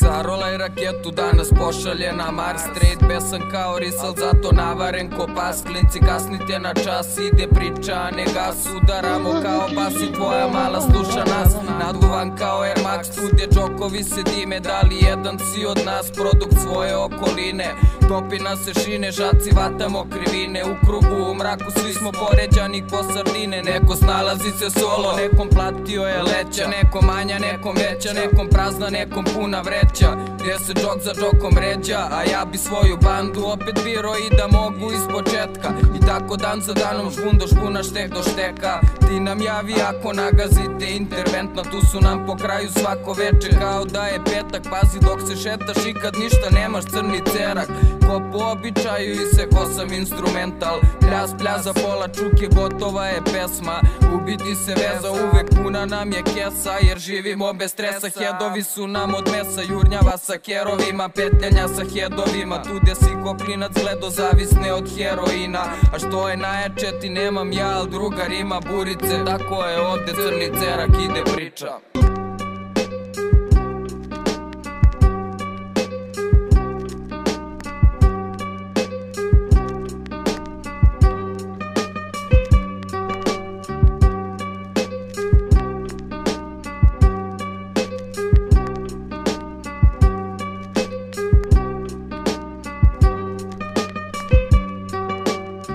Zarolaj 0.00 0.58
raketu, 0.58 1.10
danas 1.10 1.48
pošalje 1.58 2.12
na 2.12 2.30
Mars. 2.30 2.62
Street 2.62 2.98
Besan 3.08 3.50
kao 3.50 3.78
risal, 3.78 4.14
zato 4.16 4.52
navaren 4.52 5.10
ko 5.10 5.26
pas. 5.36 5.62
Klinci 5.66 6.00
kasnite 6.00 6.58
na 6.58 6.74
čas, 6.74 7.18
ide 7.18 7.46
priča, 7.46 7.94
a 7.94 8.10
ne 8.10 8.24
gas. 8.34 8.66
Udaramo 8.82 9.30
kao 9.42 9.68
bas 9.76 9.94
i 9.94 10.12
tvoja 10.12 10.48
mala 10.48 10.80
sluša 10.80 11.24
nas. 11.24 11.54
Naduvan 11.80 12.36
kao 12.36 12.60
Air 12.62 12.78
Max, 12.84 13.20
put 13.20 13.40
je 13.40 13.50
džokovi 13.80 14.04
se 14.04 14.22
dime 14.22 14.60
Da 14.60 14.80
li 14.80 14.96
jedan 15.02 15.38
si 15.38 15.66
od 15.66 15.78
nas, 15.86 16.10
produkt 16.10 16.54
svoje 16.62 16.96
okoline 16.96 17.64
Topi 18.10 18.38
nas 18.38 18.58
se 18.64 18.72
šine, 18.74 19.10
žaci 19.12 19.50
vatamo 19.56 20.06
krivine. 20.10 20.64
U 20.64 20.86
krugu, 20.86 21.30
u 21.30 21.34
mraku, 21.34 21.70
svi 21.76 21.92
smo 21.92 22.12
poređani 22.12 22.82
ko 22.90 23.02
sardine. 23.12 23.62
Neko 23.62 23.96
snalazi 23.96 24.50
se 24.58 24.70
solo, 24.70 25.16
nekom 25.16 25.48
platio 25.48 26.02
je 26.02 26.22
leća. 26.22 26.66
Nekom 26.68 27.06
manja, 27.06 27.38
nekom 27.38 27.76
veća, 27.76 28.12
nekom 28.12 28.48
prazna, 28.48 28.88
nekom 28.90 29.24
puna 29.34 29.60
vreća. 29.60 30.10
Gdje 30.40 30.58
se 30.58 30.72
džok 30.74 30.98
za 31.04 31.12
džokom 31.14 31.58
ređa, 31.58 31.98
a 32.12 32.22
ja 32.32 32.44
bi 32.44 32.58
svoju 32.58 32.96
bandu 33.02 33.40
opet 33.44 33.84
biro 33.84 34.12
i 34.16 34.36
da 34.36 34.46
mogu 34.58 34.92
iz 34.92 35.04
početka. 35.12 35.68
I 35.96 36.06
tako 36.06 36.36
dan 36.36 36.60
za 36.60 36.74
danom 36.74 37.10
žbun 37.10 37.38
do 37.38 37.46
žbuna, 37.46 37.82
štek 37.82 38.10
do 38.14 38.22
šteka. 38.22 38.80
Ti 39.08 39.20
nam 39.20 39.42
javi 39.42 39.74
ako 39.90 40.12
nagazite 40.12 40.86
interventno 40.96 41.62
Tu 41.62 41.80
su 41.90 42.00
nam 42.00 42.26
po 42.26 42.36
kraju 42.36 42.68
svako 42.70 43.12
veče. 43.12 43.50
Kao 43.60 43.84
da 43.84 44.06
je 44.06 44.24
petak 44.24 44.62
Pazi 44.70 44.98
dok 45.00 45.20
se 45.28 45.36
šetaš 45.36 45.86
i 45.86 45.94
kad 45.94 46.14
ništa 46.18 46.50
nemaš 46.50 46.84
crni 46.84 47.20
cerak 47.32 47.68
Ko 48.10 48.20
po 48.32 48.38
običaju 48.44 49.12
i 49.12 49.34
se 49.34 49.46
ko 49.48 49.66
sam 49.76 49.92
instrumental. 49.92 50.80
Pljas, 51.00 51.30
pljas 51.38 51.62
za 51.62 51.72
pola 51.72 52.08
čuke, 52.08 52.48
gotova 52.56 53.06
je 53.06 53.20
pesma. 53.24 53.80
Ubiti 54.14 54.54
se 54.54 54.74
veza, 54.74 55.10
uvek 55.10 55.62
puna 55.62 55.86
nam 55.86 56.12
je 56.12 56.22
kesa 56.22 56.72
Jer 56.82 56.98
živimo 56.98 57.52
bez 57.52 57.72
stresa, 57.72 58.08
hedovi 58.08 58.62
su 58.62 58.86
nam 58.86 59.14
od 59.14 59.28
mesa 59.32 59.62
Jurnjava 59.62 60.18
sa 60.18 60.38
kerovima, 60.38 61.08
petljanja 61.08 61.68
sa 61.68 61.82
hedovima. 61.94 62.62
Tu 62.62 62.70
gde 62.82 62.94
si 62.94 63.10
ko 63.24 63.36
klinac 63.44 63.72
gledo 63.82 64.10
zavisne 64.10 64.72
od 64.72 64.96
heroina. 64.96 65.62
A 65.94 65.98
što 65.98 66.28
je 66.28 66.36
najjače 66.36 66.98
ti 67.00 67.10
nemam 67.10 67.52
ja, 67.52 67.78
al 67.78 67.86
drugar 67.86 68.32
ima 68.32 68.60
burice. 68.60 69.24
Tako 69.26 69.64
je 69.64 69.80
ovde 69.80 70.12
crni 70.12 70.50
cerak 70.60 70.90
ide 71.04 71.22
priča 71.34 72.09